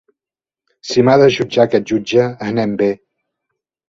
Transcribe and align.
“Si 0.91 1.03
m’ha 1.09 1.17
de 1.23 1.27
jutjat 1.35 1.63
aquest 1.65 1.85
jutge, 1.91 2.23
anem 2.47 2.73
bé!” 2.81 2.89